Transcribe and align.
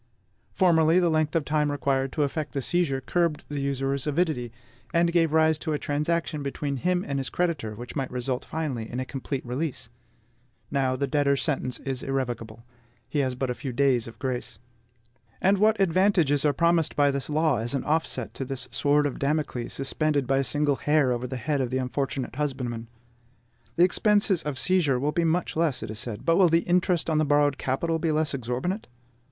Formerly, 0.51 0.97
the 0.99 1.11
length 1.11 1.35
of 1.35 1.45
time 1.45 1.69
required 1.71 2.11
to 2.13 2.23
effect 2.23 2.53
the 2.53 2.61
seizure 2.63 3.01
curbed 3.01 3.43
the 3.49 3.59
usurer's 3.61 4.07
avidity, 4.07 4.49
gave 4.49 4.49
the 4.49 4.49
borrower 4.49 4.65
an 4.65 4.69
opportunity 4.71 4.77
to 4.79 4.81
recover 4.81 4.85
himself, 4.87 4.99
and 4.99 5.13
gave 5.13 5.33
rise 5.33 5.59
to 5.59 5.73
a 5.73 5.77
transaction 5.77 6.43
between 6.43 6.77
him 6.77 7.05
and 7.07 7.19
his 7.19 7.29
creditor 7.29 7.75
which 7.75 7.95
might 7.95 8.09
result 8.11 8.43
finally 8.43 8.89
in 8.91 8.99
a 8.99 9.05
complete 9.05 9.45
release. 9.45 9.89
Now, 10.71 10.95
the 10.95 11.05
debtor's 11.05 11.43
sentence 11.43 11.77
is 11.81 12.01
irrevocable: 12.01 12.65
he 13.07 13.19
has 13.19 13.35
but 13.35 13.51
a 13.51 13.53
few 13.53 13.71
days 13.71 14.07
of 14.07 14.17
grace. 14.17 14.57
And 15.39 15.59
what 15.59 15.79
advantages 15.79 16.45
are 16.45 16.51
promised 16.51 16.95
by 16.95 17.11
this 17.11 17.29
law 17.29 17.57
as 17.59 17.75
an 17.75 17.83
offset 17.83 18.33
to 18.33 18.43
this 18.43 18.67
sword 18.71 19.05
of 19.05 19.19
Damocles, 19.19 19.73
suspended 19.73 20.25
by 20.25 20.39
a 20.39 20.43
single 20.43 20.77
hair 20.77 21.11
over 21.11 21.27
the 21.27 21.37
head 21.37 21.61
of 21.61 21.69
the 21.69 21.77
unfortunate 21.77 22.37
husbandman? 22.37 22.87
The 23.75 23.83
expenses 23.83 24.41
of 24.41 24.57
seizure 24.57 24.99
will 24.99 25.11
be 25.11 25.25
much 25.25 25.55
less, 25.55 25.83
it 25.83 25.91
is 25.91 25.99
said; 25.99 26.25
but 26.25 26.37
will 26.37 26.49
the 26.49 26.61
interest 26.61 27.07
on 27.07 27.19
the 27.19 27.23
borrowed 27.23 27.59
capital 27.59 27.99
be 27.99 28.11
less 28.11 28.33
exorbitant? 28.33 28.87